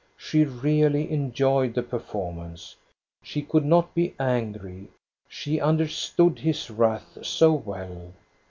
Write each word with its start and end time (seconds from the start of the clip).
She 0.17 0.43
really 0.45 1.11
enjoyed 1.11 1.75
the 1.75 1.83
performance. 1.83 2.75
She 3.21 3.43
could 3.43 3.63
not 3.65 3.93
be 3.93 4.15
angry, 4.19 4.87
she 5.27 5.61
understood 5.61 6.39
his 6.39 6.71
wrath 6.71 7.19
so 7.21 7.53
well. 7.53 8.11